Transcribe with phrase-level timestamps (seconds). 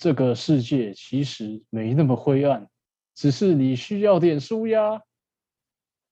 [0.00, 2.66] 这个世界其实没那么灰暗，
[3.14, 5.02] 只是你需要点纾压。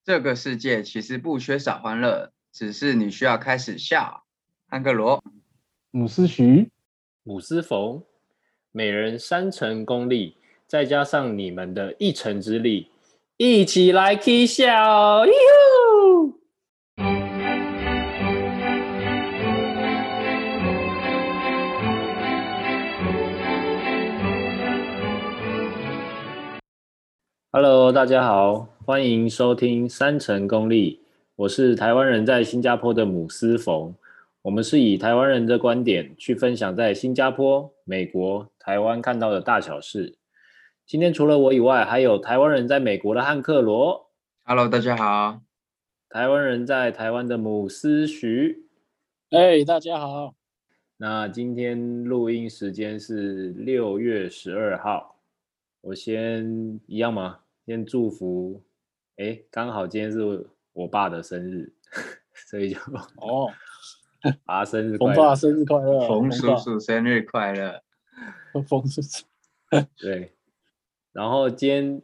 [0.05, 4.25] 这个世界其实不缺少欢乐，只是你需要开始笑。
[4.67, 5.25] 安克罗，
[5.91, 6.71] 姆斯徐，
[7.23, 8.05] 姆斯冯，
[8.73, 10.37] 每人三成功力，
[10.67, 12.91] 再加上你们的一成之力，
[13.39, 15.25] 一起来 K 笑。
[27.51, 31.01] Hello，大家好，欢迎收听三成功力。
[31.35, 33.95] 我是台湾人在新加坡的姆斯冯。
[34.43, 40.19] 我们是以台湾人的观点去分享在新加坡、美国、台湾看到的大小事。
[40.85, 44.11] 今天除了我以外，还有台湾人在美国的汉克罗。
[44.45, 45.41] Hello，大家好。
[46.11, 48.67] 台湾人在台湾的姆斯徐。
[49.31, 50.35] 哎，hey, 大家好。
[50.99, 55.15] 那今天录音时间是六月十二号。
[55.89, 57.41] 我先一样吗？
[57.65, 58.63] 先祝福，
[59.17, 61.73] 哎，刚好今天是我爸的生日，
[62.35, 62.79] 所以就
[63.17, 63.51] 哦，
[64.45, 67.83] 啊， 生日快乐，冯爸生日快乐，冯叔叔生日快乐，
[68.69, 69.25] 冯叔叔，
[69.97, 70.35] 对。
[71.13, 72.03] 然后今天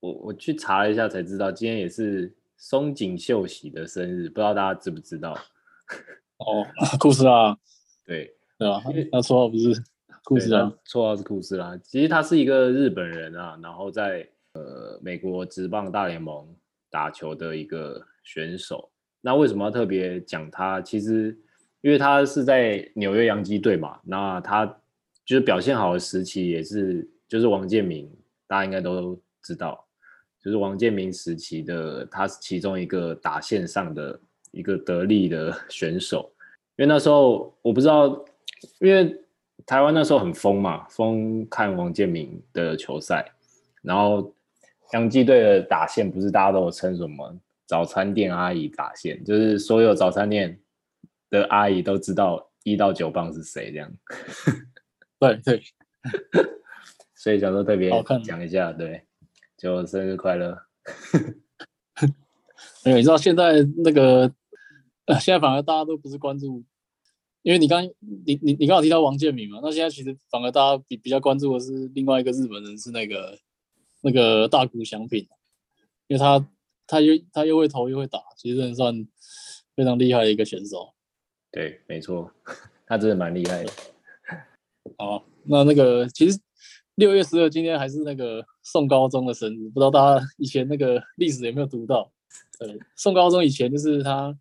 [0.00, 5.32] 我我去查了一下才知道，今天也是松井秀喜的生日，不知道大家知不知道？
[6.36, 6.66] 哦，
[7.00, 7.56] 故事啊，
[8.04, 8.82] 对对吧？
[8.90, 9.82] 因为他说不是。
[10.24, 11.76] 库斯拉，绰号是库斯拉。
[11.84, 16.48] 其实他是一个日本人啊，然后在呃美国职棒大联盟
[16.90, 18.90] 打球的一个选手。
[19.20, 20.80] 那为什么要特别讲他？
[20.80, 21.38] 其实
[21.82, 24.64] 因为他是在纽约洋基队嘛，那他
[25.26, 28.10] 就是表现好的时期也是就是王建民，
[28.46, 29.86] 大家应该都知道，
[30.42, 34.18] 就是王建民时期的他是其中一个打线上的
[34.52, 36.32] 一个得力的 选手。
[36.76, 38.24] 因为那时候我不知道，
[38.78, 39.20] 因为。
[39.66, 43.32] 台湾那时候很疯嘛，疯看王建民的球赛，
[43.82, 44.32] 然后
[44.92, 47.34] 洋基队的打线不是大家都有称什么
[47.66, 50.58] 早餐店阿姨打线，就是所有早餐店
[51.30, 53.90] 的阿姨都知道一到九棒是谁这样。
[55.18, 55.62] 对 对，
[57.16, 57.90] 所以想说特别
[58.22, 59.02] 讲一下，对，
[59.56, 60.56] 就生日快乐。
[62.84, 64.30] 没有，你知道现在那个，
[65.18, 66.62] 现在反而大家都不是关注。
[67.44, 67.84] 因为你刚
[68.26, 73.38] 你你你刚好提到王建民嘛，那现在其实反而大家比比较关注的是另外一个日本人，是那个
[74.00, 75.20] 那个大谷翔平，
[76.06, 76.48] 因为他
[76.86, 79.06] 他又他又会投又会打，其实算
[79.76, 80.94] 非常厉害的一个选手。
[81.52, 82.32] 对，没错，
[82.88, 83.72] 他真的蛮厉害的。
[84.96, 86.40] 好，那那个其实
[86.94, 92.10] 六月十二今天还是那个宋高宗的生日，不知道大家以前那个历史有没有读到？
[92.58, 94.34] 对，宋高宗以前就是他。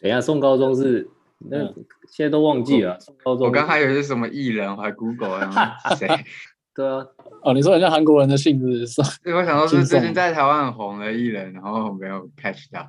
[0.00, 1.08] 等一下，宋高宗是。
[1.38, 1.64] 那
[2.10, 2.98] 现在都忘记了。
[3.24, 6.08] 我刚还以为是什么艺人，我还 Google 啊 谁？
[6.74, 7.06] 对啊，
[7.42, 9.00] 哦，你说人家韩国人的姓氏是？
[9.22, 12.84] 对，我想说是最近在台湾很红的艺人，然后没有 catch 到。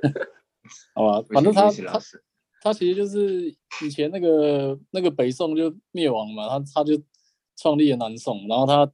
[0.94, 2.00] 好吧，反正他他
[2.60, 7.00] 他其实就是以前那个那个北宋就灭亡嘛，他他就
[7.56, 8.86] 创立了南宋，然后他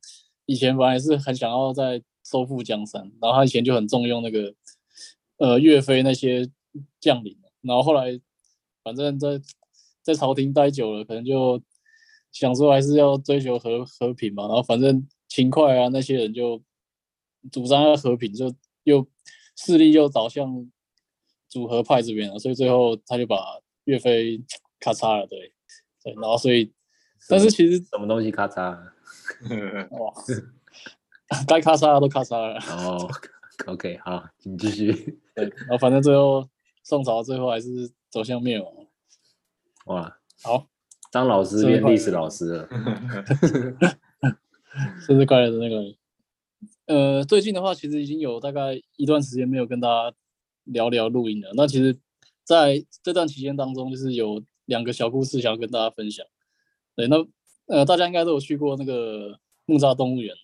[0.47, 4.55] 以前本来是很想要在收复江山，然后他以前就很重用那个
[5.39, 6.49] 呃岳飞那些
[7.01, 8.21] 将领，然后后来。
[8.83, 9.41] 反正在
[10.03, 11.61] 在朝廷待久了，可能就
[12.33, 14.45] 想说还是要追求和和平嘛。
[14.47, 16.63] 然后反正秦桧啊那些人就
[17.53, 19.07] 主张要和平，就又
[19.57, 20.71] 势力又倒向
[21.51, 22.39] 主和派这边了。
[22.39, 24.43] 所以最后他就把岳飞
[24.81, 25.53] 咔嚓了，对
[26.03, 26.15] 对。
[26.15, 26.73] 然后所以，
[27.29, 28.79] 但是其实什么东西咔嚓？
[29.91, 30.15] 哇，
[31.47, 32.59] 该咔嚓的都咔嚓了。
[32.77, 33.11] 哦
[33.67, 35.21] ，OK，好，请继续。
[35.35, 36.49] 对，然后反正最后
[36.83, 37.91] 宋朝最后还是。
[38.11, 38.73] 走向灭亡，
[39.87, 40.19] 哇！
[40.43, 40.67] 好，
[41.11, 42.69] 张老师变历史老师了。
[45.01, 45.95] 生日快乐的那个，
[46.87, 50.17] 呃，最近的话，其实已经有大概一段时间没有跟大家
[50.65, 51.51] 聊聊录音了。
[51.55, 51.99] 那其实
[52.45, 56.25] 在这段期间当中，就是有两个小故事想要跟大家分享。
[56.95, 57.17] 对，那
[57.67, 60.35] 呃，大家应该都有去过那个木栅动物园，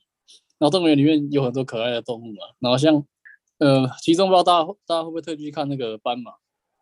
[0.59, 2.43] 然后动物园里面有很多可爱的动物嘛。
[2.59, 3.05] 然后像
[3.59, 6.33] 呃，其中不知道大家大家会不会特地去看那个斑马？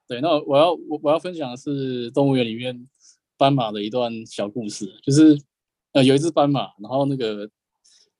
[0.08, 2.86] 对，那我要我我要分享的是动物园里面
[3.38, 5.40] 斑马的一段小故事，就是
[5.92, 7.48] 呃有一只斑马，然后那个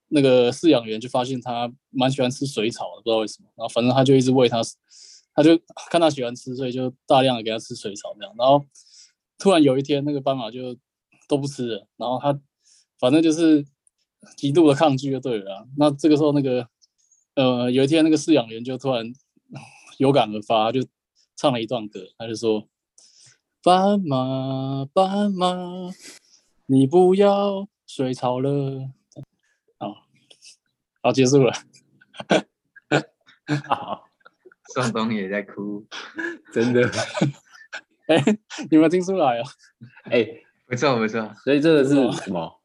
[0.08, 4.62] 那个饲养员就发现它蛮喜欢吃水草的，不知道为什么，然后反正他就一直喂它，
[5.34, 5.58] 他就
[5.90, 8.64] 看它喜欢吃，所以就大量的给它吃水草这样，然后
[9.38, 10.75] 突然有一天那个斑马就
[11.29, 12.40] 都不吃了，然后它
[12.99, 13.62] 反正就是
[14.37, 16.67] 极度的抗拒就对了，那这个时候那个
[17.34, 19.12] 呃有一天那个饲养员就突然
[19.99, 20.81] 有感而发就。
[21.37, 22.69] 唱了一段歌，他就说
[23.62, 25.90] ：“斑马，斑马，
[26.67, 28.90] 你不要水草了。
[29.79, 29.94] 好，
[31.02, 31.52] 好，结束了。
[33.69, 34.05] 好，
[34.75, 35.84] 宋冬野在哭，
[36.52, 36.88] 真的。
[38.06, 38.38] 哎、欸，
[38.70, 39.43] 你们听出来啊？
[40.05, 41.32] 哎、欸，不错不错。
[41.44, 42.61] 所以这个是什么？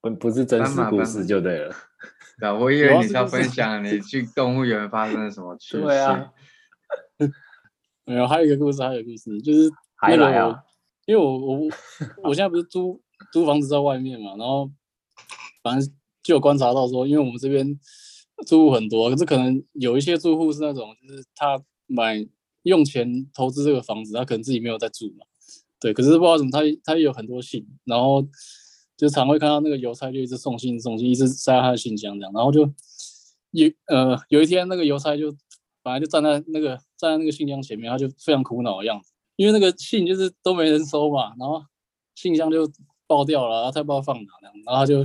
[0.00, 1.74] 不不是真实故事就对了。
[2.38, 5.82] 对，我以为你是要分享你去动物园发生了什么趣事。
[5.82, 6.32] 对啊。
[8.08, 10.64] 没有，还有一个故事，还有一个故事，就是还来啊。
[11.06, 11.68] 因为我我
[12.24, 12.98] 我现在不是租
[13.32, 14.70] 租房子在外面嘛，然后
[15.62, 17.78] 反正就有观察到说，因为我们这边
[18.46, 22.26] 住户很多，可是可能有一些住户是那种，就是他买
[22.62, 25.26] 用钱投资这个房子，他可能自己没有在住嘛，
[25.80, 28.26] 对，可是不知道怎么他他也有很多信，然后
[28.96, 32.70] 就常会看到那个邮差就一直送信送信，一直塞他的信箱这样，然后就
[33.52, 35.30] 有呃有一天那个邮差就
[35.82, 39.12] 本来就站在那个站在那个信箱前面，他就非常苦恼的样子。
[39.36, 41.64] 因为那个信就是都没人收嘛，然后
[42.16, 42.68] 信箱就
[43.06, 44.32] 爆掉了，然后他不知道放哪，
[44.66, 45.02] 然后他就，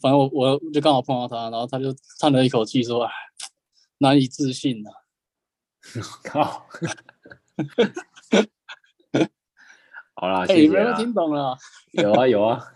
[0.00, 3.10] 反正我我就刚好碰到他，然后他就叹了一口气说：“哎，
[3.98, 4.94] 难以置信呐、啊！
[6.24, 6.66] ”靠！
[10.14, 11.58] 好啦，哎、欸，你们有听懂 了？
[11.92, 12.72] 有啊有啊，啊，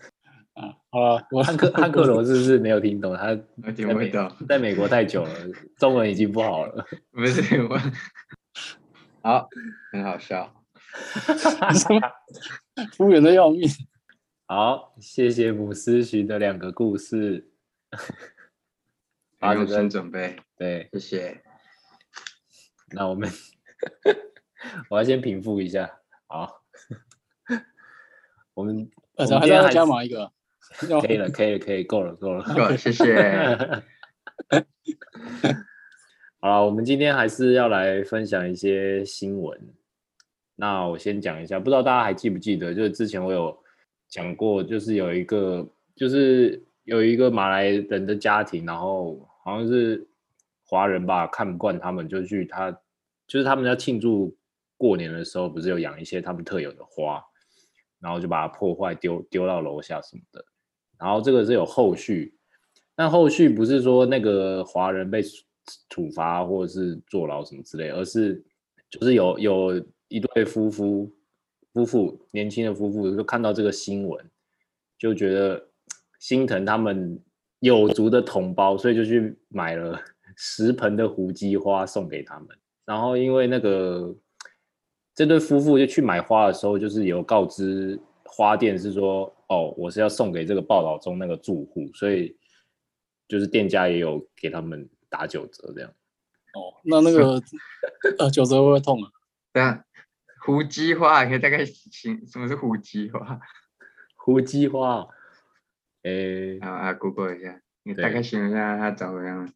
[0.90, 3.14] 好了，我汉克 汉克罗是不是没有听懂？
[3.14, 3.34] 他
[3.72, 5.34] 听不懂，在美国太久了，
[5.76, 6.86] 中文已经不好了。
[7.12, 7.78] 不是我。
[9.20, 9.48] 好，
[9.92, 10.64] 很好笑，
[12.96, 13.68] 敷衍的要命。
[14.46, 17.50] 好，谢谢姆斯寻的两个故事，
[19.42, 20.36] 用心准备。
[20.56, 21.42] 对，谢谢。
[22.92, 23.30] 那我们，
[24.88, 26.00] 我要先平复一下。
[26.26, 26.62] 好，
[28.54, 30.32] 我们，呃，还要再加码一个。
[31.00, 33.04] 可以了， 可以了，可以，够了，够了，够了，谢谢。
[36.40, 39.58] 好了，我们今天还是要来分享一些新闻。
[40.54, 43.56] 那我先讲一下，不知道大家还记不记得，就是之前我有
[44.08, 50.06] 讲过，就是有一个，就是有一个马来人的家庭，然后好像是
[50.64, 52.70] 华人吧，看不惯他们，就去他，
[53.26, 54.36] 就是他们要庆祝
[54.76, 57.20] 过年的时候，不是有养一些他们特有的花，
[58.00, 60.44] 然后就把它破坏，丢丢到楼下什么的。
[60.98, 62.34] 然后这个是有后续，
[62.94, 65.22] 但后续不是说那个华人被。
[65.90, 68.42] 处罚或者是坐牢什么之类，而是
[68.88, 71.12] 就是有有一对夫妇，
[71.74, 74.30] 夫妇年轻的夫妇就看到这个新闻，
[74.98, 75.62] 就觉得
[76.20, 77.22] 心疼他们
[77.60, 80.00] 有族的同胞，所以就去买了
[80.38, 82.48] 十盆的胡姬花送给他们。
[82.86, 84.16] 然后因为那个
[85.14, 92.36] 这对夫妇就去买花的时候，就是有告知花店是说，哦，我是要送给这个报道中那个住户，所以
[93.26, 94.88] 就是店家也有给他们。
[95.10, 95.88] 打九折这样，
[96.52, 97.42] 哦，那那个
[98.20, 99.08] 呃九折会不会痛啊？
[99.54, 99.82] 对啊，
[100.44, 103.40] 胡姬花可以大概形什么是胡姬花？
[104.16, 105.08] 胡姬花，
[106.02, 109.54] 诶，啊啊，Google 一下，你大概形容一下它长什么样子？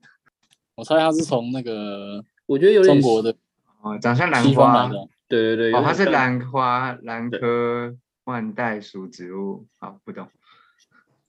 [0.76, 3.36] 我猜它是从那个，我觉得有点中国的
[3.82, 4.88] 哦，长像兰花，
[5.28, 10.28] 对对对，哦，它是兰花，兰科万代属植物，好，不懂。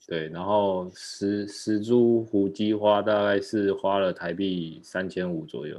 [0.05, 5.77] 对，然后十十株胡姬花大概是花了台币三千五左右。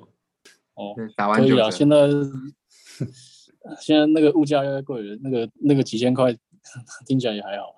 [0.75, 1.70] 哦，打完就可以啊。
[1.70, 2.08] 现在
[3.78, 6.34] 现在那个物价越来越贵了，那个那个几千块
[7.06, 7.76] 听起来也还好。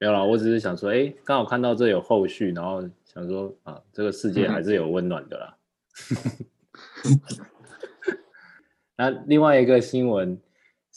[0.00, 5.58] 没有啦，我只是想说，哎，刚好看到这有后续，然后想说啊，这个世界还是有温暖的啦。
[8.96, 10.40] 那另外一个新闻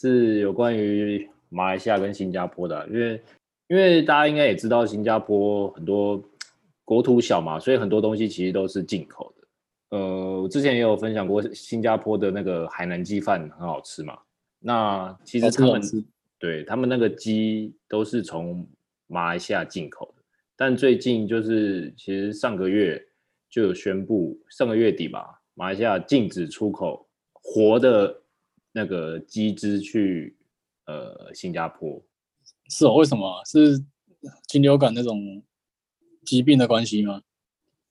[0.01, 3.21] 是有关于马来西亚跟新加坡的，因为。
[3.67, 6.21] 因为大家应该也知道，新加坡很多
[6.83, 9.97] 国土小嘛，所以很多东西其实都是进口的。
[9.97, 14.19] 呃，我之前也有分享过，新加坡的那个海南鸡饭很好吃嘛。
[14.59, 15.81] 那其实他们
[16.37, 18.67] 对他们那个鸡都是从
[19.07, 20.23] 马来西亚进口的，
[20.57, 23.01] 但最近就是其实上个月
[23.49, 28.20] 就有宣布，上个月底吧，马来西亚禁止出口活的
[28.71, 30.35] 那个鸡只去
[30.85, 32.01] 呃新加坡。
[32.69, 33.41] 是哦，为什么？
[33.45, 33.83] 是
[34.47, 35.41] 禽流感那种
[36.23, 37.21] 疾病的关系吗？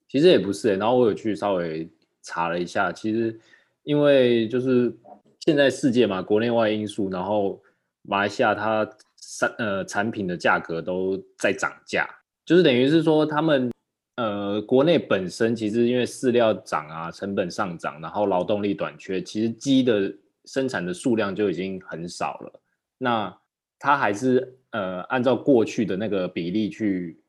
[0.08, 1.88] 其实也不是、欸、然后我有去稍微
[2.22, 3.38] 查了一下，其实
[3.82, 4.96] 因为就是
[5.40, 7.62] 现在世界嘛，国内外因素，然后
[8.02, 12.08] 马来西亚它产呃产品的价格都在涨价，
[12.44, 13.70] 就是等于是说他们
[14.16, 20.12] 呃国内本身其实因为饲料涨啊，成本上涨，然后劳动力短缺，其实鸡的
[20.50, 22.60] 生产的数量就已经很少了。
[22.98, 23.40] 那
[23.78, 24.56] 它还是。
[24.72, 27.20] 呃，按照过去的那个比例去，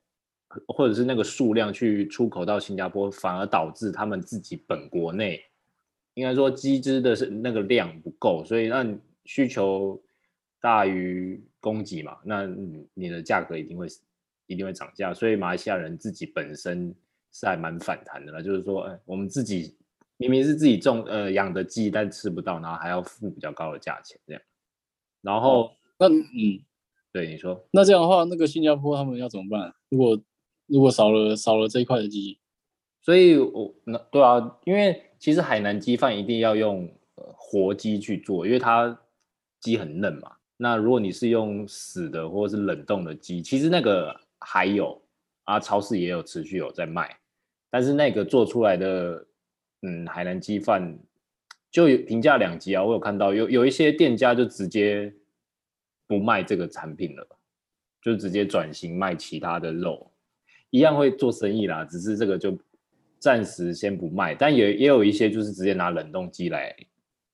[0.67, 5.43] 或者是那个数量去出口到新加坡，反而导致他们自己本国内，
[6.13, 9.99] 应该说鸡只的是那个量不够，所以让需求
[10.59, 12.45] 大于供给嘛，那
[12.93, 13.87] 你的价格一定会
[14.45, 16.93] 一定会涨价，所以马来西亚人自己本身
[17.31, 19.75] 是还蛮反弹的啦，就是说，哎，我们自己
[20.21, 24.41] 明明是自己种呃养的鸡，但吃不到，然后还要付比较高的价钱这样。
[25.23, 26.61] 然后，哦、那嗯，
[27.11, 29.73] 对你说，那这样的话，那个新加坡他们要怎么办？
[29.89, 30.21] 如果
[30.67, 32.37] 如果少了少了这一块的鸡，
[33.01, 38.95] 所以我那对啊，因为其实海南鸡饭一定要用、呃、活鸡去做，因为它
[39.59, 40.31] 鸡很嫩嘛。
[40.57, 45.01] 那如果你是用死的或者是冷冻的鸡，其实那个还有
[45.45, 47.17] 啊，超市也有持续有在卖，
[47.71, 49.25] 但是那个做出来的
[49.81, 50.97] 嗯海南鸡饭
[51.69, 52.83] 就评价两极啊。
[52.83, 55.13] 我有看到有有一些店家就直接
[56.07, 57.27] 不卖这个产品了，
[58.01, 60.11] 就直接转型卖其他的肉，
[60.69, 62.57] 一样会做生意啦，只是这个就
[63.19, 64.35] 暂时先不卖。
[64.35, 66.75] 但也也有一些就是直接拿冷冻鸡来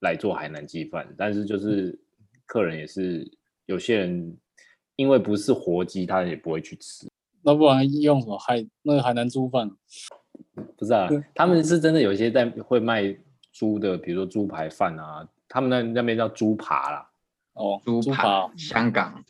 [0.01, 1.89] 来做海南鸡饭，但是就是。
[1.89, 2.00] 嗯
[2.48, 3.30] 客人也是，
[3.66, 4.38] 有些人
[4.96, 7.06] 因为不是活鸡，他也不会去吃。
[7.42, 9.70] 那不然用什么海那个海南猪饭？
[10.75, 13.15] 不是啊，他们是真的有一些在会卖
[13.51, 17.10] 猪的，比如说猪排饭啊，他们那那边叫猪扒啦。
[17.53, 19.24] 哦，猪扒，香港。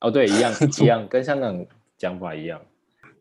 [0.00, 2.60] 哦，对，一样 一样，跟香港讲法一样。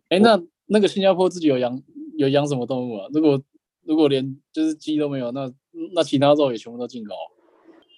[0.10, 1.82] 哎、欸，那那个新加坡自己有养
[2.18, 3.08] 有养什么动物啊？
[3.14, 3.42] 如果
[3.84, 5.52] 如果连就是鸡都没有，那
[5.94, 7.14] 那其他肉也全部都进口？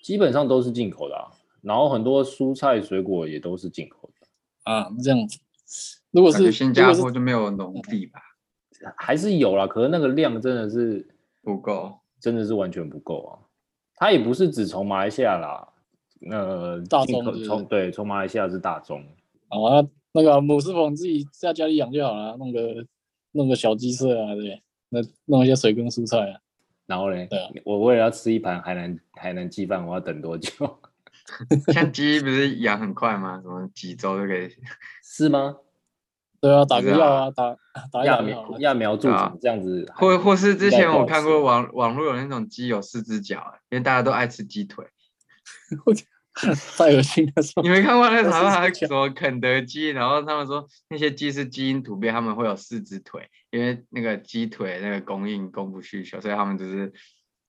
[0.02, 4.28] 基本上都是进口的啊，然后很多蔬菜水果也都是进口的
[4.64, 4.90] 啊。
[5.04, 5.40] 这样子，
[6.12, 8.20] 如果是新加坡就没有农地吧？
[8.98, 11.08] 还是有啦，可是那个量真的是
[11.42, 13.40] 不够，真的是完全不够啊。
[13.96, 15.68] 它也不是只从马来西亚啦，
[16.30, 19.02] 呃，大宗从对从马来西亚是大宗。
[19.50, 22.86] 啊，那个母狮棚自己在家里养就好了，弄个
[23.32, 26.40] 弄个小鸡舍啊，对，那弄一些水耕蔬菜啊。
[26.86, 30.52] 然后嘞，对啊，我为了要吃一盘海南海南鸡饭，我要等多久？
[31.72, 33.40] 像鸡不是养很快吗？
[33.42, 34.50] 什么几周就可以？
[35.02, 35.56] 是吗？
[36.44, 37.56] 对啊，打个药啊，打
[37.90, 39.90] 打揠苗揠苗助长这样子。
[39.96, 44.86] 或或是之前我看过网网络有那种鸡有四只脚，因为大家都爱吃鸡腿。
[46.76, 47.62] 太恶心了！
[47.64, 56.92] 你没看过那个台湾什么肯德基，然后他们说那些鸡是基因突变，他们会有四只腿，因为那个鸡腿那个供应供不需求，所以他们就是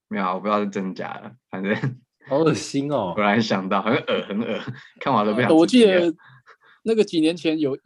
[0.06, 1.74] 没有，我不知道是真假的，反正
[2.28, 3.12] 好恶心哦！
[3.16, 4.60] 突然想到，很恶很恶，
[5.00, 5.52] 看完都不想。
[5.52, 6.14] 我记得
[6.84, 7.76] 那个几年前有。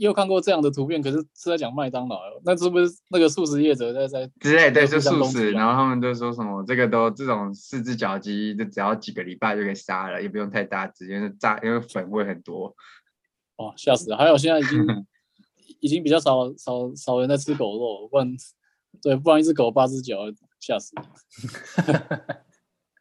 [0.00, 4.70] 又看过这样的图片，可是是在讲麦当劳，那是不是那个素食业者在在之类？
[4.70, 5.50] 对，是素食。
[5.52, 12.74] 然后他们都说什么这个都这种四只脚鸡，就只要几个礼拜就可以杀了，也不用太大只，因为炸，因为粉会很多。
[13.56, 14.16] 哦，吓死了！
[14.16, 15.06] 还有现在已经
[15.80, 18.26] 已经比较少少少人在吃狗肉，不然
[19.02, 20.16] 对，不然一只狗八只脚，
[20.60, 21.02] 吓死了。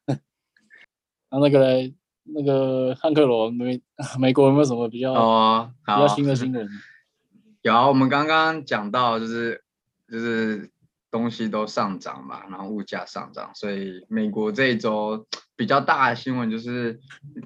[1.31, 1.95] 那那个嘞？
[2.33, 3.81] 那个汉克罗美
[4.19, 6.67] 美国有没有什么比较哦好比较新的新闻？
[7.61, 9.61] 有啊，我们刚刚讲到就是
[10.09, 10.71] 就是
[11.11, 16.99] 东西都上涨嘛，然后物价上涨，所以美国这一周比较大的新闻就是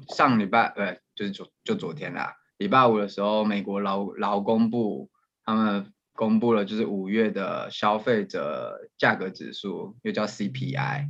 [0.09, 5.09] 上礼拜对，就是昨就昨天啦，礼拜五的时候，美国劳劳工部
[5.43, 11.07] 他们公布了就是五月的消费者价格指数，又叫 CPI，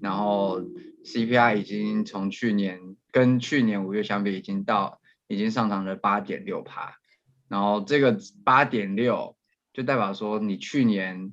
[0.00, 0.60] 然后
[1.04, 2.78] CPI 已经从去年。
[3.16, 6.98] 跟去年五月相比，已经到已经上涨了八点六趴，
[7.48, 9.38] 然后这个八点六
[9.72, 11.32] 就代表说你去年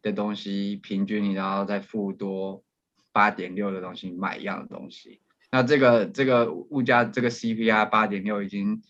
[0.00, 2.62] 的东西平均你然后再付多
[3.10, 5.20] 八点六的东西买一样的东西，
[5.50, 8.80] 那这个这个物价这个 CPI 八点六已经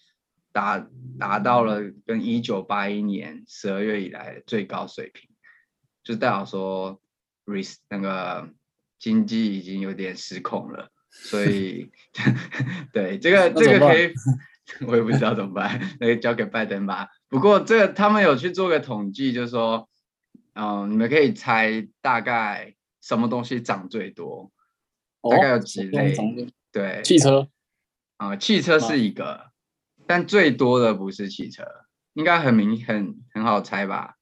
[0.53, 0.87] 达
[1.19, 5.31] 达到了跟一九八一年十二月以来最高水平，
[6.05, 7.01] 就代表说
[7.47, 8.51] risk 那个
[8.99, 10.93] 经济已经有点失控了。
[11.21, 11.91] 所以，
[12.93, 14.13] 对这个这个可以，
[14.87, 17.09] 我也不知道怎么办，那个交给拜登吧。
[17.29, 19.89] 不过这个他们有去做个统计，就是说，
[20.55, 24.51] 嗯，你们可以猜大概什么东西涨最多？
[25.31, 26.17] 大概有几类？
[26.73, 27.49] 对，汽车。
[28.17, 29.51] 啊、嗯，汽车是一个，
[30.07, 31.65] 但最多的不是汽车，
[32.15, 34.15] 应该很明很很好猜吧？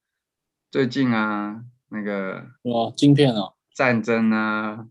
[0.70, 4.86] 最近啊，那个哇，晶片啊，战争啊。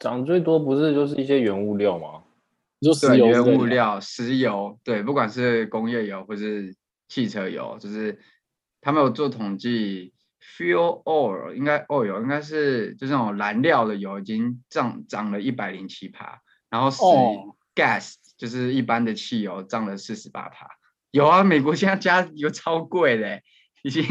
[0.00, 2.24] 涨最多不是就是一些原物料吗？
[2.80, 6.74] 就石油，原物料，石油，对，不管是工业油或是
[7.08, 8.18] 汽车油，就是
[8.80, 16.40] 他们有做统计，fuel oil 应该 oil 应该是就是那种燃料的油已经涨涨了一百零七趴，
[16.70, 17.02] 然后是
[17.74, 20.66] gas 就是一般的汽油涨了四十八趴。
[21.10, 23.42] 有啊，美国现在加油超贵的，
[23.82, 24.02] 已经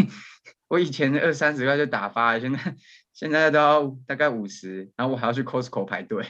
[0.67, 2.75] 我以前二三十块就打发了，现在。
[3.19, 6.25] 现在都要大概五十，然后我还要去 Costco 排队，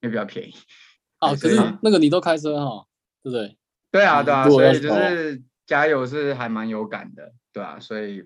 [0.00, 0.54] 也比较便宜。
[1.20, 2.86] 哦，可是那个你都开车哈，
[3.22, 3.58] 对不对？
[3.90, 8.24] 对啊，对啊，所以就是加油是还蛮有感的，对啊，所以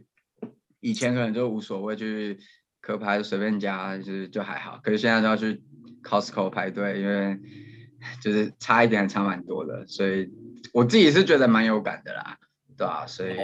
[0.78, 2.38] 以前可能就无所谓，就是
[2.80, 4.78] 壳牌随便加，就是就还好。
[4.84, 5.64] 可是现在都要去
[6.04, 7.40] Costco 排队，因为
[8.22, 10.30] 就是差一点还差蛮多的，所以
[10.72, 12.38] 我自己是觉得蛮有感的啦，
[12.76, 13.36] 对啊，所以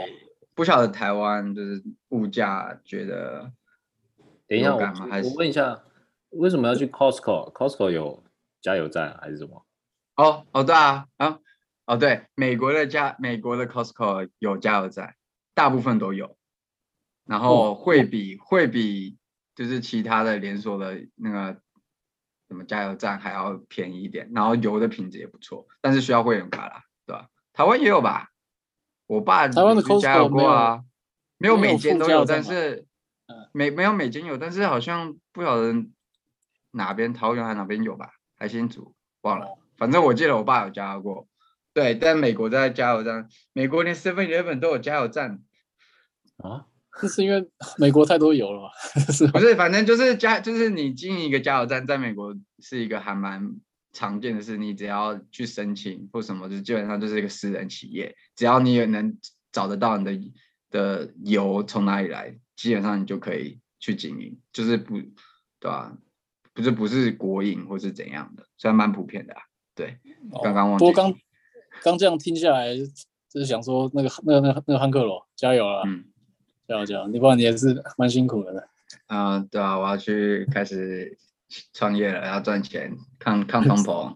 [0.55, 3.51] 不晓得台湾就是物价觉得，
[4.53, 4.79] 等一下我
[5.31, 5.83] 我问一下，
[6.29, 8.23] 为什么要去 Costco？Costco 有
[8.61, 9.65] 加油站还是什么？
[10.17, 11.39] 哦哦，对啊啊。
[11.87, 15.17] 哦，对，美国的加美国的 Costco 有加油站，
[15.55, 16.37] 大部分都有，
[17.25, 19.17] 然后会比、哦、会比
[19.55, 21.59] 就是其他的连锁的那个
[22.49, 27.29] 什么加油站还要便宜一点，然后油的品质也不错，但是需要会员卡啦，对吧？
[27.55, 28.29] 台湾也有吧？
[29.07, 30.85] 我爸台湾的 Costco 加油过啊，
[31.39, 32.87] 没有，没有每间都有，但是
[33.53, 35.75] 没没有美金有，但是好像不晓得
[36.71, 38.11] 哪边桃园还哪边有吧？
[38.37, 41.29] 还新竹忘了，反正我记得我爸有加油过。
[41.75, 45.43] 对，但美国在加油站，美国连 Seven Eleven 都有加油站
[46.39, 46.67] 啊？
[47.01, 47.49] 这是因为
[47.79, 48.69] 美国太多油了吧？
[49.11, 49.33] 是吧？
[49.33, 53.55] 不是，反正就是加，就是你经营一个加油站，在美国是一个还蛮
[53.95, 54.59] 常见的事。
[54.59, 59.17] 你只要去申请或什么，就基本上就是一个私人企业，只要你也能
[59.51, 60.13] 找得到你的
[60.73, 64.99] 的油从哪里来，基本上你就可以去经营，就是不，
[65.61, 65.97] 对吧、啊？
[66.53, 69.43] 不是不是国营或是怎样的，虽然蛮普遍的啊。
[69.75, 69.99] 对，
[70.43, 70.85] 刚刚忘记。
[70.85, 71.15] 哦刚
[71.83, 75.83] 刚这样听下来，就是想说那个那个那个那个汉克罗加油啊！
[75.87, 76.05] 嗯，
[76.69, 77.09] 加油加油！
[77.09, 78.69] 你不然你也是蛮辛苦的。
[79.07, 81.17] 啊、呃，对啊，我要去开始
[81.73, 84.15] 创业了，要赚钱，抗抗通 膨，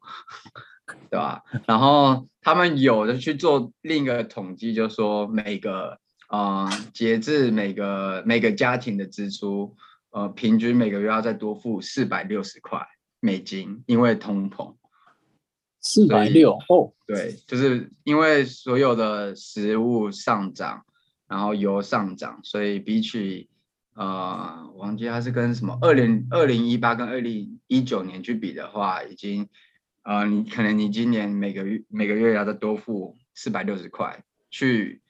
[1.11, 1.43] 对吧？
[1.67, 9.77] 然后他们有的去做另一个统计，就是说每个啊、呃，截至每个每个家庭的支出，
[10.11, 12.87] 呃，平均每个月要再多付四百六十块
[13.21, 14.75] 美金，因为通膨。
[15.81, 20.85] 四百六哦，对，就是因为所有的食物上涨，
[21.29, 23.49] 然后油上涨，所以比起
[23.95, 29.49] 呃，我忘记它是跟什么二零二零一八跟二零一九年去比的话，已经
[30.03, 35.01] 呃，你可能你今年每个月每个月要再多付四百六十块去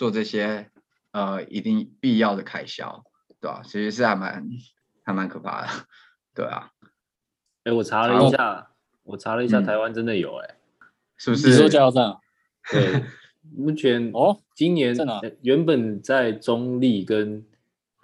[0.00, 0.70] 做这些
[1.10, 3.04] 呃一定必要的开销，
[3.38, 3.60] 对吧？
[3.62, 4.48] 其实是还蛮
[5.04, 5.68] 还蛮可怕的，
[6.34, 6.72] 对啊。
[7.64, 8.70] 哎，我查了一下。
[9.02, 11.50] 我查了一下，台湾真的有哎、欸嗯，是不是？
[11.50, 12.16] 你说加油站？
[12.72, 13.04] 对，
[13.54, 14.96] 目前哦，今年
[15.42, 17.44] 原本在中立跟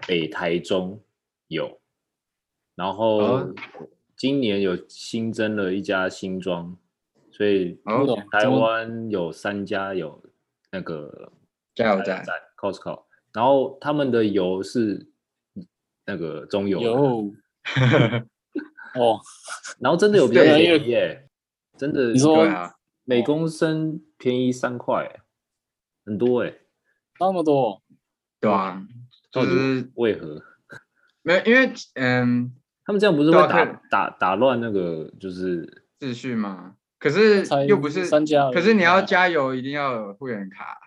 [0.06, 1.00] 北台中
[1.48, 1.80] 有，
[2.74, 3.54] 然后
[4.18, 6.76] 今年有新增了一家新庄，
[7.32, 7.80] 所以
[8.30, 10.22] 台湾有三家有
[10.70, 11.32] 那个
[11.76, 12.24] 加油站
[12.58, 15.08] ，Costco，然后他们的油是
[16.04, 16.80] 那个中油。
[16.80, 17.32] 油。
[18.94, 19.20] 哦，
[19.78, 21.28] 然后真的有比较便宜耶，
[21.76, 22.48] 真的，你说
[23.04, 25.20] 每公升便宜三块，
[26.06, 26.54] 很多哎，
[27.20, 27.82] 那么多，
[28.40, 28.82] 对啊，
[29.30, 30.42] 就是为何？
[31.20, 32.54] 没有，因为嗯，
[32.86, 36.76] 他们这样不是会打打打乱那个就是秩序吗？
[36.98, 40.78] 可是又不是三家，可是你要加油一定要有会员卡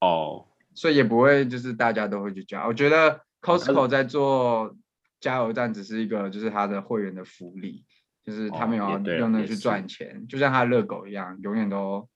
[0.00, 2.66] 哦，所以也不会就是大家都会去加。
[2.66, 4.76] 我觉得 Costco 在做。
[5.20, 7.84] 加油站只是一个，就是他的会员的福利，
[8.22, 12.08] 就是他们有要用那去赚钱，就像他的热狗一样，永远都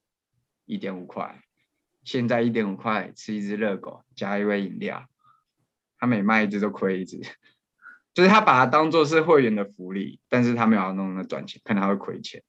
[0.66, 1.42] 一点五块。
[2.04, 5.04] 现在一点五块吃一只热狗加一杯饮料，
[5.98, 7.20] 他每卖一只都亏一只，
[8.14, 12.40] 就是他把它当做是会员的福利，但是他没有要弄那赚钱，可能他会亏钱，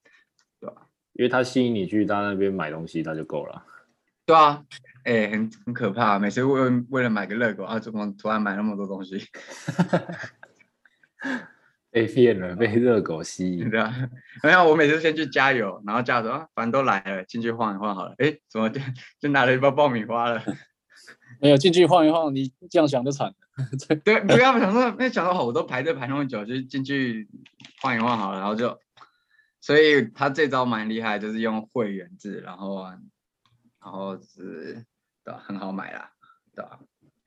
[0.60, 0.88] 对吧？
[1.14, 3.66] 因为他吸引你去他那边买东西，那就够了。
[4.26, 4.64] 对啊，
[5.04, 9.22] 哎、欸，很很可怕，每次为为了买个热狗啊，怎么突然买那么多东西？
[11.92, 13.68] 被骗了，被热狗吸引。
[13.70, 13.94] 对啊，
[14.42, 18.16] 没有，我每次先去加油，然后加油说，反正都来了，进去晃一晃好了。
[18.18, 18.82] 哎，怎么就
[19.20, 20.42] 就拿了一包爆米花了？
[21.40, 23.34] 没有进去晃一晃，你这样想就惨了。
[24.04, 27.28] 对，不要想说，那想说好，我都排队排那么久，就进去
[27.82, 28.80] 晃一晃好了，然后就，
[29.62, 32.84] 所以他这招蛮厉害，就是用会员制，然后
[33.84, 34.86] 然后是
[35.24, 36.12] 对很好买啦，
[36.56, 36.80] 对吧？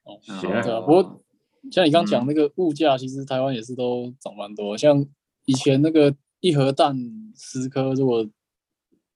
[0.03, 1.23] 哦，行啊，不过。
[1.69, 4.73] 像你刚讲那个物价，其实台湾也是都涨蛮多。
[4.73, 4.77] 嗯。
[4.77, 5.05] 像
[5.43, 6.95] 以前那个一盒蛋
[7.35, 8.25] 十颗，如果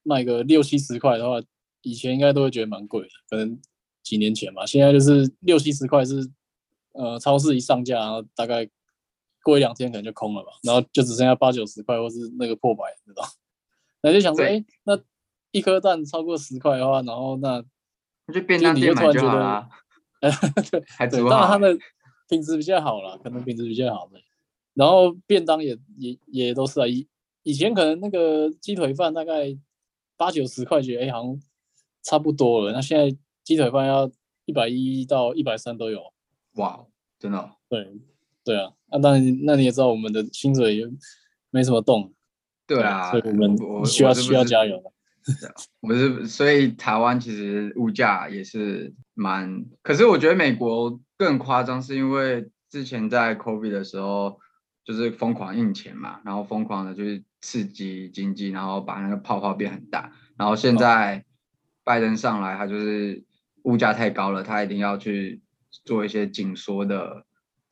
[0.03, 1.41] 卖个六七十块的话，
[1.81, 3.09] 以前应该都会觉得蛮贵的。
[3.29, 3.57] 可能
[4.03, 6.29] 几年前嘛，现在就是六七十块是，
[6.91, 8.69] 呃，超市一上架，然后大概
[9.43, 13.23] 过一两天可能就空了吧，然后就只剩下八九十块，或是那个破百，知道？
[14.01, 14.97] 那就想说，哎、欸，那
[15.51, 17.61] 一颗蛋超过十块的话，然后那
[18.33, 19.69] 就便当店买就好了。
[20.21, 21.77] 对，对，当然他们。
[22.29, 24.17] 品质比较好了，可能品质比较好的，
[24.73, 27.05] 然后便当也也也都是啊，以
[27.43, 29.53] 以前可能那个鸡腿饭大概
[30.15, 31.41] 八九十块钱，哎，好像
[32.01, 32.71] 差不多了。
[32.71, 34.09] 那现在鸡腿饭要
[34.45, 36.01] 一百一到一百三都有。
[36.53, 36.85] 哇，
[37.19, 37.51] 真的、哦？
[37.67, 37.99] 对，
[38.45, 38.71] 对啊。
[38.89, 40.89] 那当然，那你也知道我们的薪水也
[41.49, 42.13] 没什么动。
[42.65, 44.89] 对啊，所以我们需要需要加油的。
[45.81, 54.39] 不是，所以台湾其实物价也是蛮，可是我觉得美国更夸张，是因为之前在 COVID 的时候，
[54.83, 61.23] 就是疯狂印钱嘛，然后疯狂的就是刺激经济，然后把那个泡泡变很大，然后现在
[61.83, 63.23] 拜登上来，他就是
[63.63, 65.41] 物价太高了，他一定要去
[65.85, 67.25] 做一些紧缩的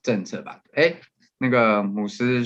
[0.04, 0.62] 政策吧？
[0.74, 0.96] 哎，
[1.40, 2.44] 那个姆斯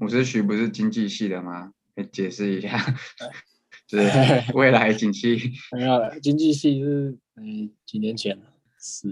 [0.00, 1.72] 姆斯徐不是经济系的吗？
[1.94, 2.76] 可以解释一下。
[3.96, 8.38] 就是未来景气 没有了，经济系是嗯几年前
[8.78, 9.08] 十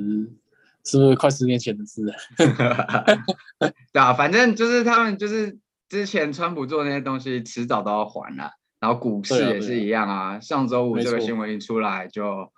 [0.85, 2.13] 是不是快十年前的事了？
[3.93, 5.57] 对啊，反正就是他们就是
[5.89, 8.51] 之前川普做那些东西，迟早都要还了。
[8.81, 12.51] 然后股市也是一样啊，啊啊上周五这个新闻一出来就，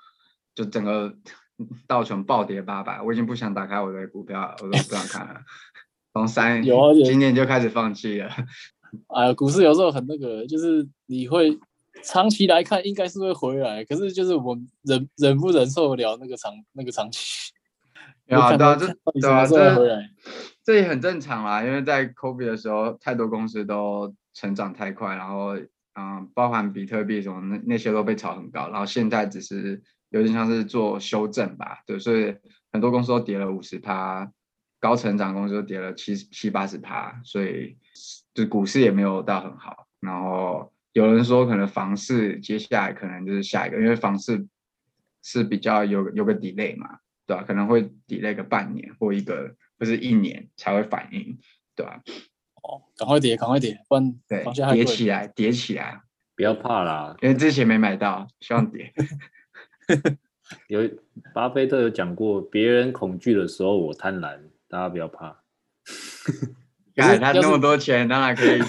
[0.55, 1.15] 就就整个
[1.87, 5.43] 道琼暴跌八百，我已经不想打开我的股票，我都不想看了。
[6.15, 8.31] 从三有、啊、今年就开始放弃了。
[9.15, 11.59] 哎呀，股市有时候很那个，就是你会。
[12.03, 17.53] 长期来看应该是会回来，可是就是我忍忍不忍受得了那个长 那个长期。
[18.29, 18.87] 啊，对啊，这
[19.21, 20.05] 对啊，这
[20.65, 25.55] 这也很正常啦，因为在 COVID 的时候，太多公司都成长太快，然后
[25.95, 32.35] 嗯，包含比特币什么那那些都被炒很高，然后现在只是有点像是做修正吧，对，所以
[32.73, 34.31] 很多公司都跌了五十趴，
[34.81, 37.77] 高成长公司都跌了七七八十趴，所以
[38.33, 40.73] 就股市也没有到很好，然后。
[40.95, 44.47] 有人说可能房市接下来可能就是下一个，因为房市
[45.23, 47.43] 是比较有有个 delay 嘛，对吧？
[47.43, 51.37] 可能会 delay 个半年或一个或是一年才会反应，
[51.75, 52.01] 对吧？
[52.63, 56.01] 哦，赶快跌，赶快跌，不然对，跌起来，跌起来，
[56.37, 58.93] 不要怕啦，因为之前没买到，希望跌。
[60.69, 60.89] 有
[61.35, 65.43] 巴菲特有讲过，别人恐惧的时候我贪婪，大家不要怕。
[66.95, 68.61] 看 他那么多钱，当然可以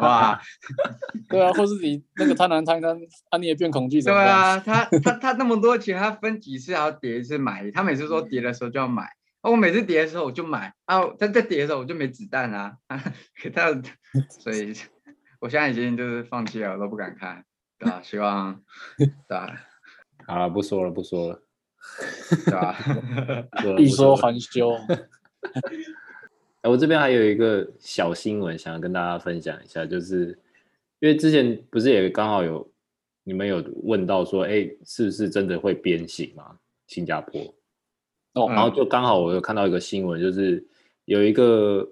[0.00, 0.40] 哇。
[1.28, 2.96] 对啊，或是你那个贪婪贪贪，
[3.30, 4.00] 啊你也变恐惧。
[4.00, 7.70] 对啊，他他他那么多钱，他分几次还要跌一次买？
[7.72, 9.02] 他每次说跌的时候就要买，
[9.42, 12.76] 啊、我每次跌的时候我就买啊，他在跌的时候我就没子弹啊。
[13.54, 13.72] 他
[14.30, 14.72] 所以
[15.40, 17.44] 我现在已经就是放弃了，我都不敢看。
[17.78, 18.60] 对啊，希望
[19.28, 19.52] 对啊。
[20.26, 21.42] 好了，不说了，不说了。
[22.46, 22.76] 对吧？
[23.78, 24.72] 欲说还休。
[26.66, 30.36] 我这边还有一个小新闻，想要跟大家分享一下，就是
[31.00, 32.66] 因为之前不是也刚好有
[33.24, 36.56] 你们有问到说，哎，是不是真的会鞭刑吗？
[36.86, 37.40] 新加坡
[38.34, 40.64] 哦，然后就刚好我有看到一个新闻，就是
[41.04, 41.86] 有一个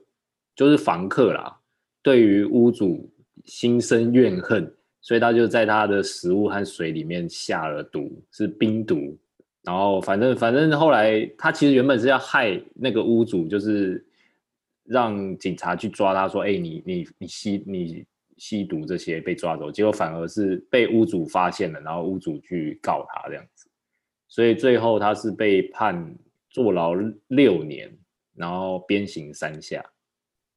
[0.56, 1.54] 就是房客啦，
[2.02, 3.12] 对于屋主
[3.44, 9.18] 心生怨恨，所以他就在他的食物和水里面下了毒，是冰毒。
[9.62, 14.04] 然后反正反正后来他其实原本是要害那个屋主，就是。
[14.84, 23.68] 让警察去抓他，说：“哎、欸，你你你吸你吸毒这些被抓走，结果反而是被屋主发现了，然后屋主去告他这样子，
[24.28, 26.14] 所以最后他是被判
[26.50, 26.94] 坐牢
[27.28, 27.96] 六年，
[28.34, 29.84] 然后鞭刑三下。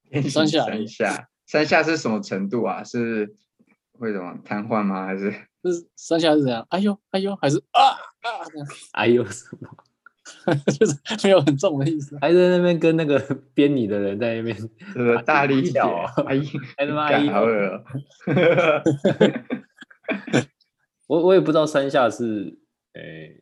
[0.29, 2.83] 三下，三下，三下是什么程度啊？
[2.83, 3.35] 是
[3.93, 5.05] 会什么瘫痪吗？
[5.05, 5.31] 还是？
[5.63, 6.65] 是三下是怎样？
[6.69, 8.45] 哎呦哎呦，还是啊啊？
[8.93, 9.69] 哎呦什么？”
[10.79, 13.19] 就是没有很重的意思，还在那边跟那个
[13.53, 14.57] 编你的人在那边，
[15.25, 15.89] 大力小
[16.25, 16.45] 阿姨，
[16.77, 17.83] 还他妈阿姨好恶
[21.07, 22.57] 我我也不知道三下是
[22.93, 23.41] 诶、欸、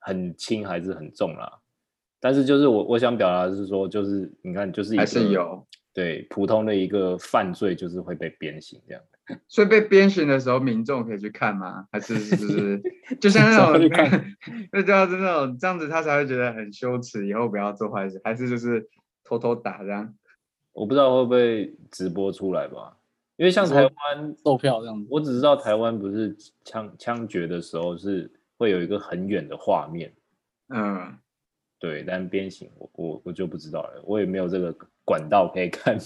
[0.00, 1.60] 很轻还是很重啦，
[2.20, 9.02] 但是就是我我想表达的是说，就是你看就是一个还是有对普通的一个犯罪，就是会被鞭刑这样。
[9.48, 11.86] 所以被鞭刑的时候，民众可以去看吗？
[11.90, 12.82] 还是是不是
[13.20, 13.90] 就像那种
[14.72, 18.20] 那就要是那种这样子，他才会觉得很羞耻，以后不要做坏事？
[18.24, 18.88] 还是就是
[19.24, 20.14] 偷偷打这样？
[20.72, 22.96] 我不知道会不会直播出来吧？
[23.36, 30.12] 因为像台湾售票这样子，我只知道台湾不是枪枪决的时候是会有一个很远的画面，
[30.68, 31.18] 嗯，
[31.80, 34.72] 对，但鞭刑我我我就不知道了，我也没有这个
[35.04, 35.98] 管道可以看，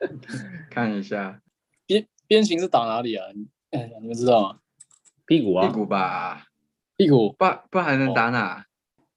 [0.70, 1.40] 看一下。
[1.86, 2.06] 鞭
[2.40, 3.26] 刑是打哪里啊？
[4.00, 4.58] 你们知道吗？
[5.26, 6.46] 屁股啊，屁股吧，
[6.96, 8.60] 屁股，不不还能打哪？
[8.60, 8.64] 哦、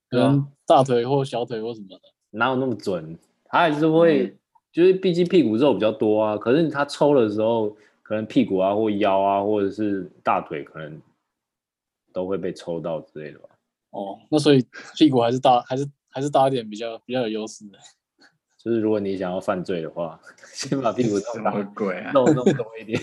[0.10, 2.00] 可能大腿或小腿或什么的。
[2.32, 3.18] 哪有那么准？
[3.46, 4.40] 他还是会，嗯、
[4.72, 6.38] 就是毕竟屁股肉比较多啊。
[6.38, 7.70] 可是他抽的时候，
[8.02, 11.02] 可能屁股啊或腰啊或者是大腿，可能
[12.12, 13.50] 都会被抽到之类的吧。
[13.92, 17.78] 哦，那所以屁股还是大，还是还是大一点比较比较有优势的。
[18.66, 20.20] 就是如果你想要犯罪的话，
[20.52, 22.12] 先把屁股弄大，鬼啊？
[22.14, 23.00] 弄弄多一点。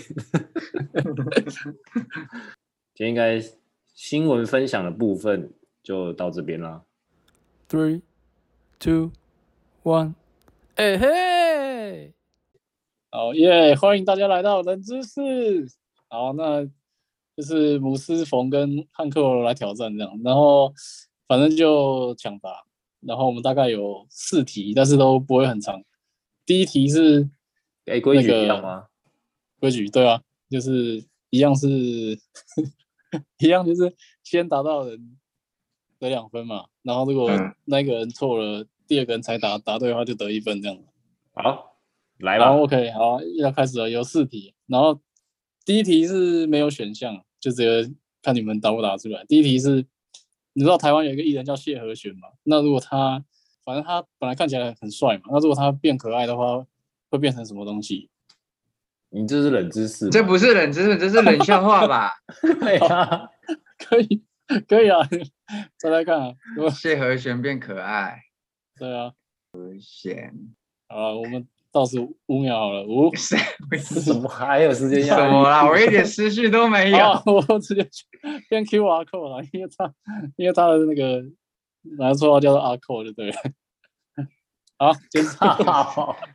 [2.93, 3.41] 今天应该
[3.93, 6.83] 新闻分享的部分就到这边啦。
[7.69, 8.01] Three,
[8.77, 9.11] two,
[9.83, 10.15] one，
[10.75, 12.13] 哎嘿！
[13.09, 13.73] 好耶！
[13.73, 15.21] 欢迎大家来到冷知识。
[16.09, 16.65] 好，那
[17.37, 20.73] 就是姆斯冯跟汉克罗来挑战这样，然后
[21.25, 22.65] 反正就抢答。
[23.05, 25.83] 然后我们大概有四题，但是都不会很长。
[26.45, 27.29] 第一题是，
[27.85, 28.87] 哎，规矩一样吗？
[29.59, 31.67] 规矩对啊，就是一样是，
[33.39, 35.17] 一样就是先答到的人
[35.99, 36.65] 得两分嘛。
[36.81, 37.29] 然后如果
[37.65, 40.77] 那个人错了，嗯、第二个人才答答对的话就得一分这样。
[41.33, 41.77] 好，
[42.19, 42.55] 来吧。
[42.55, 44.53] OK，好，要开始了，有四题。
[44.67, 44.99] 然后
[45.65, 49.25] 第一题是没有选项，就直接看你们答不答出来。
[49.25, 49.85] 第一题是。
[50.53, 52.29] 你知道台湾有一个艺人叫谢和弦吗？
[52.43, 53.23] 那如果他，
[53.65, 56.65] 反正他本来看起来很帅嘛，那如果他变可爱的话，
[57.09, 58.09] 会变成什么东西？
[59.09, 62.13] 你这是冷知识，这不是冷知识，这是冷笑话吧？
[62.59, 63.29] 对啊，
[63.77, 64.23] 可以，
[64.67, 64.99] 可以啊，
[65.77, 66.33] 再来看啊。
[66.71, 68.23] 谢和弦变可爱，
[68.75, 69.13] 对啊，
[69.51, 70.33] 和弦。
[70.87, 71.47] 好了，我们。
[71.73, 73.35] 倒数五秒好了，五，什
[74.13, 75.17] 么还有时间要？
[75.17, 75.67] 什么啦？
[75.67, 76.97] 我一点思绪都没有。
[77.25, 77.83] 我直接
[78.47, 79.91] 变 Q R code 了，因为他
[80.37, 81.23] 因为他的那个
[81.97, 83.33] 拿绰号叫做阿扣，就对了。
[84.77, 85.35] 好，结束。
[85.39, 86.15] 好。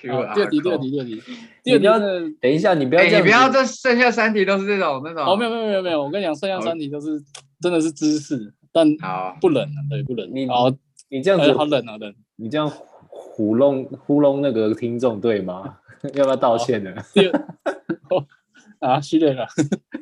[0.00, 1.22] 第二题，第二题，第二题。
[1.64, 5.26] 第二题，等一下，你不要，你不要，这剩下三题都是这种那种。
[5.26, 7.20] 哦，没有没有没有没有，我跟你讲，剩下三题都是
[7.60, 8.86] 真的是知识，但
[9.40, 10.30] 不冷啊，对，不冷。
[10.32, 10.70] 你好，
[11.08, 12.14] 你这样子好冷啊，冷。
[12.36, 12.70] 你这样。
[13.38, 15.78] 糊弄糊弄那个听众对吗？
[16.14, 16.92] 要不要道歉呢？
[18.80, 19.46] 啊，系列了。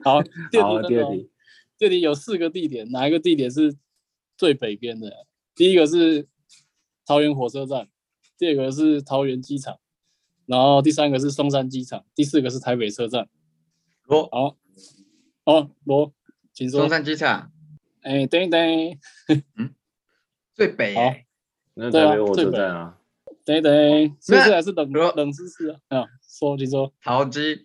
[0.02, 1.30] 好，第二 题， 第二题，
[1.76, 3.76] 这里有四个地点，哪一个地点是
[4.38, 5.26] 最北边的？
[5.54, 6.26] 第一个是
[7.04, 7.88] 桃园火车站，
[8.38, 9.78] 第二个是桃园机场，
[10.46, 13.28] 然后第三个是松山机场，第四个是台北车站。
[14.04, 14.56] 罗，好，
[15.44, 16.10] 哦，罗，
[16.54, 16.80] 请说。
[16.80, 17.52] 松山机场。
[18.00, 18.58] 哎，等一等。
[19.56, 19.74] 嗯，
[20.54, 20.94] 最北。
[20.94, 21.14] 好，
[21.74, 22.98] 那台北火车站啊。
[23.46, 26.00] 对对，这次还是冷冷知识啊！
[26.00, 27.64] 啊，说你说，桃机，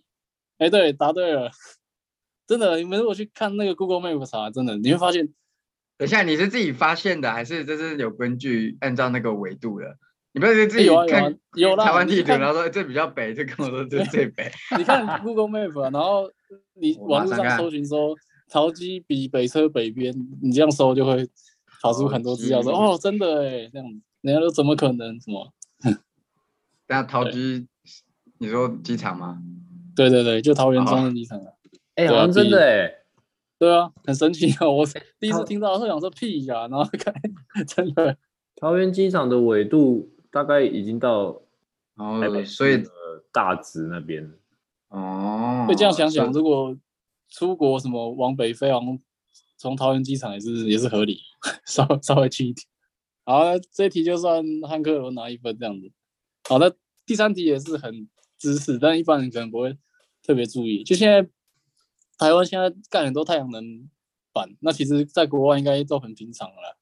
[0.58, 1.50] 哎，对，答对了，
[2.46, 5.26] 真的，你们如果去看那个 Google Map 查，真的你会发现，
[5.98, 9.98] 等一下你是自己发现的，还是这是有根据按照那个纬度的？
[10.34, 14.50] 你不是自己看有台湾地图，然后说这比较北，就跟我说这 最北。
[14.78, 16.30] 你看 Google Map，然后
[16.74, 18.14] 你网络上搜寻说
[18.48, 21.28] 桃机比北车北边，你这样搜就会
[21.82, 25.52] 跑出很多资料说哦，真的哎，这样子，人家说怎么可能什么？
[26.88, 27.66] 那桃机，
[28.38, 29.42] 你说机场吗？
[29.94, 31.52] 对对对，就桃园中央机场啊。
[31.96, 32.98] 哎，好像真的哎。
[33.58, 34.68] 对啊，很神奇啊！
[34.68, 34.84] 我
[35.20, 37.14] 第一次听到，我想说屁呀，然后看，
[37.68, 38.16] 真的。
[38.56, 41.40] 桃园机场的纬度大概已经到，
[41.94, 42.82] 哦，所以
[43.32, 44.28] 大直那边。
[44.88, 45.62] 哦。
[45.66, 46.76] 所以这样想想，如果
[47.28, 48.98] 出国什么往北飞，往
[49.56, 51.20] 从桃园机场也是也是合理，
[51.64, 52.66] 稍稍微近一点。
[53.24, 55.88] 好，这一题就算汉克罗拿一分这样子。
[56.48, 56.76] 好的，
[57.06, 59.76] 第三题也是很知识，但一般人可能不会
[60.22, 60.82] 特别注意。
[60.84, 61.22] 就现在
[62.18, 63.88] 台湾现在盖很多太阳能
[64.32, 66.78] 板，那其实在国外应该都很平常了。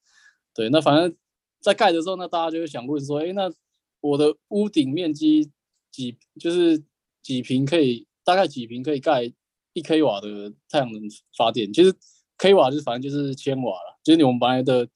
[0.54, 1.16] 对，那反正
[1.60, 3.52] 在盖的时候，那大家就会想问说，哎，那
[4.00, 5.50] 我的屋顶面积
[5.90, 6.82] 几，就是
[7.22, 9.32] 几平可以，大概几平可以盖
[9.72, 11.02] 一 k 瓦的太阳能
[11.36, 11.72] 发电？
[11.72, 11.94] 其实
[12.38, 14.88] k 瓦就是反正就是千瓦了，就是我们本来的。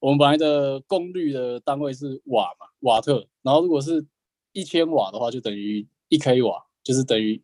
[0.00, 3.26] 我们本来的功率的单位是瓦嘛，瓦特。
[3.44, 4.04] 然后如果是
[4.52, 7.40] 一千瓦的话，就等于一 k 瓦，就是等于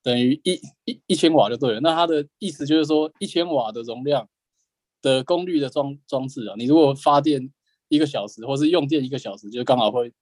[0.00, 1.80] 等于一一一千瓦就对了。
[1.80, 4.28] 那它的意思就是说，一千瓦的容量
[5.00, 7.52] 的功率的装装置啊，你如果发电
[7.88, 10.12] 一个小时，或是用电一个小时，就刚好会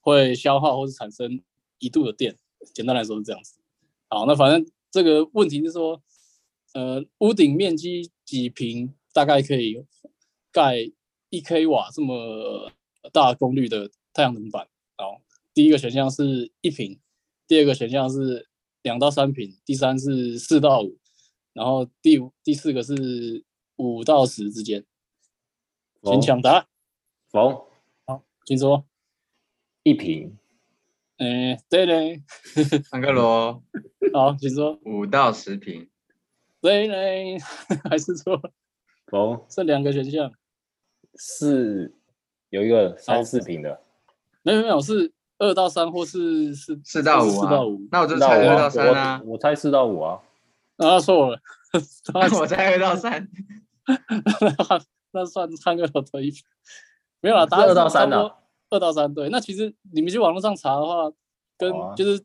[0.00, 1.42] 会消耗或是产生
[1.78, 2.36] 一度的电。
[2.72, 3.58] 简单来说是这样子。
[4.08, 6.00] 好，那反正这个问题是说，
[6.74, 9.84] 呃，屋顶面积几平，大概可以
[10.52, 10.92] 盖。
[11.34, 12.70] 一 k 瓦这么
[13.10, 15.22] 大功率的太阳能板，好，
[15.54, 16.98] 第一个选项是一瓶，
[17.46, 18.48] 第二个选项是
[18.82, 20.98] 两到三瓶，第三是四到五，
[21.52, 23.44] 然后第五、第四个是
[23.76, 24.84] 五到十之间，
[26.02, 26.68] 请抢答。
[27.32, 27.68] 好，
[28.06, 28.84] 好，请说。
[29.82, 30.36] 一瓶。
[31.16, 32.22] 哎，对嘞。
[32.90, 33.62] 汉克罗。
[34.12, 34.78] 好，请说。
[34.84, 35.88] 五到十瓶。
[36.60, 37.38] 对嘞，
[37.88, 38.40] 还是错。
[39.10, 40.32] 好，这两个选项。
[41.14, 41.94] 是
[42.48, 43.81] 有一个三四瓶的，
[44.42, 50.20] 没有没有，是二到三或是是四到五啊，四到五，那我就猜二到三啊，我猜四到五啊，
[50.78, 51.40] 啊错了，
[52.40, 53.28] 我猜二到三，
[55.12, 56.32] 那算三个都可以，
[57.20, 58.36] 没有啊，答案二到三的，
[58.70, 59.28] 二到三，对。
[59.28, 61.12] 那其实你们去网络上查的话，
[61.58, 62.24] 跟就是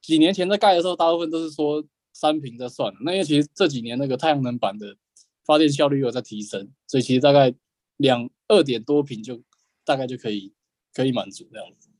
[0.00, 2.92] 几年前在盖的时候，大部分都是说三平在算。
[3.00, 4.96] 那因为其实这几年那个太阳能板的
[5.44, 7.52] 发电效率又在提升，所以其实大概
[7.96, 9.42] 两二点多平就
[9.84, 10.53] 大概就可以
[10.94, 11.90] 可以满足这样子。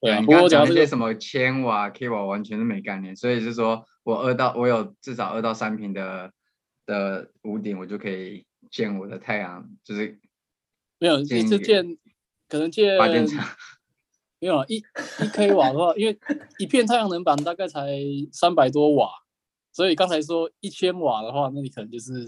[0.00, 3.14] 对啊，你不过我讲刚讲一些什么千瓦、k 瓦，完全是没概念。
[3.14, 6.32] 所以是说我二到我有至少二到三平的
[6.86, 10.18] 的屋顶，我就可以建我的太阳，就是
[10.98, 11.98] 没有，一次建
[12.48, 13.44] 可能建发电厂。
[14.40, 14.82] 没有一一
[15.32, 16.16] k 瓦的话，因为
[16.60, 17.90] 一片太阳能板大概才
[18.30, 19.10] 三百多瓦，
[19.72, 22.24] 所以刚才说一千瓦的话，那你可能就是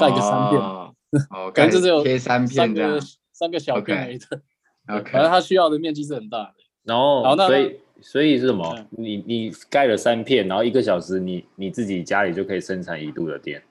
[0.00, 0.92] 盖个三片，哦，
[1.54, 2.98] 可能就只有贴三片这样，
[3.32, 4.42] 三个小片而已的。
[4.88, 6.54] OK，反正它需要的面积是很大的。
[6.82, 8.74] 然后，好那所以所以是什么？
[8.76, 13.62] 嗯你你盖了三片，然后一个小时你，你你自己家里就可以生产一度的电。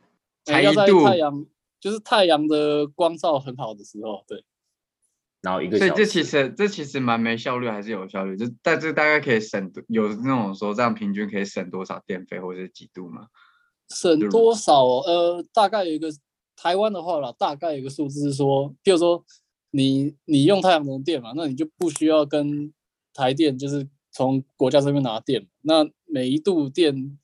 [0.46, 1.46] 才要在太阳，
[1.80, 4.44] 就是太阳的光照很好的时候，对。
[5.42, 8.38] 然后一个小时，所以这其实这其实蛮没效率，还是有效率？
[8.38, 13.28] 就但这大概可以省有那种说这样平均可以省多少电费，或者是几度吗？
[13.90, 14.86] 省多少？
[14.86, 16.08] 呃，大概有一个
[16.56, 19.26] 台湾的话啦，大概有一个数字是说，譬如说
[19.72, 22.72] 你你用太阳能电嘛，那你就不需要跟
[23.14, 27.18] 台电就是从国家这边拿电，那每一度电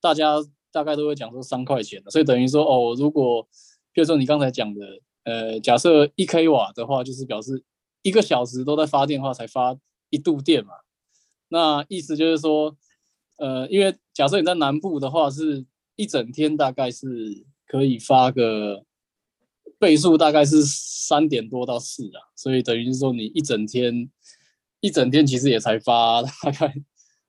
[0.00, 0.34] 大家
[0.70, 3.48] 大概都会讲说三块钱，所以等于说哦，如果
[3.92, 5.00] 比如说你刚才讲的。
[5.22, 7.62] 呃，假设一 k 瓦的话，就是表示
[8.00, 9.78] 一个小时都在发电的话，才发
[10.08, 10.72] 一度电嘛。
[11.48, 12.74] 那意思就是说，
[13.36, 18.86] 呃，因为假设你在南部的话，是一整天大概是可以发个
[19.80, 24.08] 倍数，大概是三点多到四啊，所以等于是说你一整天
[24.78, 26.72] 一整天其实也才发大概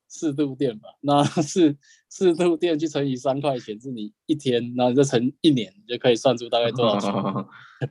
[0.06, 0.90] 四度电吧。
[1.02, 1.76] 那四。
[2.14, 7.10] 四度电去乘以三块钱，是你一天，然后再乘一年，你就可以算出大概多少钱。
[7.10, 7.48] 哦、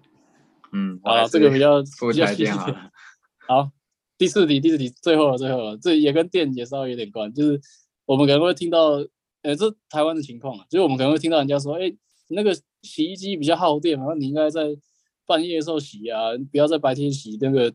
[0.74, 2.56] 嗯，好，这个比较比较细一点。
[3.48, 3.72] 好，
[4.20, 7.60] 第四题，第四题，最后了，最后了，这也跟电也稍微有点关，就是
[8.06, 9.04] 我们可能会听到，
[9.42, 11.92] 呃，这台湾的情况啊，就是我们可能会听到人家说，哎，
[12.28, 14.66] 那个洗衣机比较耗电，然后你应该在
[15.26, 17.74] 半夜的时候洗啊，不要在白天洗，那个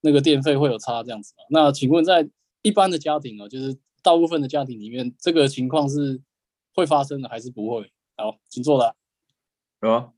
[0.00, 1.34] 那个电费会有差这样子。
[1.50, 2.28] 那请问在
[2.62, 3.76] 一般的家庭哦，就是。
[4.02, 6.22] 大部分的家庭里面，这个情况是
[6.72, 7.90] 会发生的还是不会？
[8.16, 8.94] 好，请坐的。
[9.80, 10.12] 哦，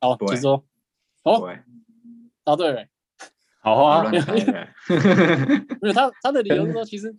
[0.00, 0.64] 好，请坐。
[1.24, 1.52] 哦，
[2.44, 2.86] 答对了。
[3.60, 4.04] 好啊。
[5.82, 7.12] 没有他，他的理由是说，其实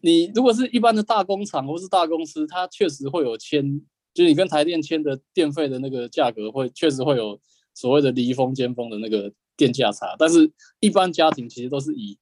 [0.00, 7.40] 你如果是一般的大工厂或是大公司，它确实会有签，就是你跟台电签的电费的那个价格会确实会有
[7.74, 12.18] 所谓的离峰尖峰的那个电价差，但是一般家庭其实都是以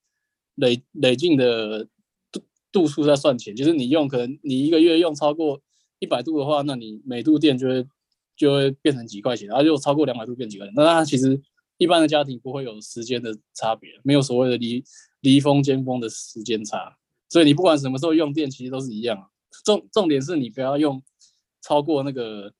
[0.54, 1.88] 累累进的。
[2.70, 5.58] 度数在算钱，就是你用可能你一个月用超过
[6.00, 7.86] 一百度的话，那你每度电就会
[8.36, 10.74] 就会变成几块钱，然后就超过两百度变几块钱。
[10.76, 11.40] 那它其实
[11.78, 14.84] 一般的家庭不会有时间的差别，没有所谓的离
[15.22, 16.94] 离峰尖峰的时间差，
[17.30, 19.30] 所以你不管什么时候用电，其实都是一样。
[19.64, 21.02] 重重点是你不要用
[21.60, 22.52] 超过那个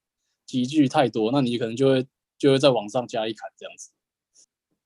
[0.47, 2.07] 集聚太多，那你可能就会
[2.39, 3.91] 就会再往上加一砍这样子。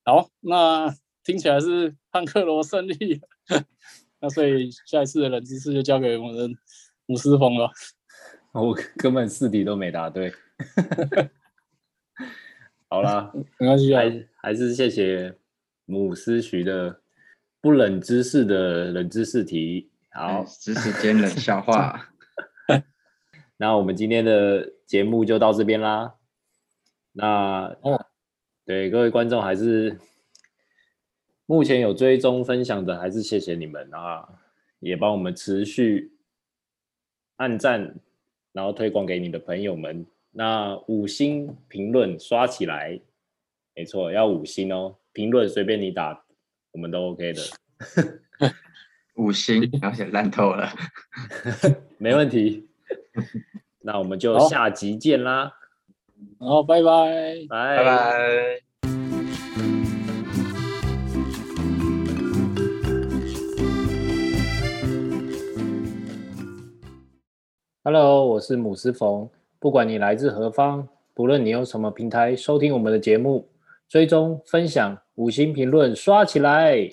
[0.04, 3.20] 好，那听起来是汉克罗胜利。
[4.20, 6.58] 那所以下一次的冷知识就交给我们的
[7.06, 7.70] 姆斯峰了。
[8.52, 10.32] 我根本四题都没答对。
[12.88, 15.36] 好啦， 没关系啊，还还是谢谢
[15.86, 17.00] 姆斯徐的
[17.60, 19.90] 不冷知识的冷知识题。
[20.10, 22.10] 好，知识兼冷笑话。
[23.56, 26.14] 那我们今天的节目就到这边啦。
[27.12, 28.06] 那哦，
[28.64, 29.98] 对各位观众还是。
[31.44, 34.26] 目前有追踪分享的，还是谢谢你们啊！
[34.78, 36.12] 也帮我们持续
[37.36, 37.96] 按赞，
[38.52, 40.06] 然后推广给你的朋友们。
[40.30, 42.98] 那五星评论刷起来，
[43.74, 44.96] 没错，要五星哦。
[45.12, 46.24] 评论随便你打，
[46.70, 47.42] 我们都 OK 的。
[49.16, 50.72] 五星，而且烂透了，
[51.98, 52.66] 没问题。
[53.80, 55.52] 那我们就下集见啦！
[56.38, 58.62] 好，拜拜，拜拜。
[67.84, 69.28] Hello，我是姆斯冯。
[69.58, 73.48] 不管你来自何方，不论你用什么平台收听我们的节目，
[73.88, 76.88] 追踪、分享、五星评论刷起来。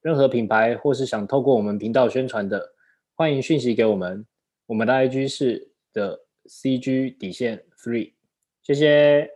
[0.00, 2.72] 任何品牌或是想透过我们频道宣传的，
[3.14, 4.26] 欢迎讯息给我们。
[4.66, 8.12] 我们的 IG 是的 CG 底线 Free，。
[8.62, 9.33] 谢谢。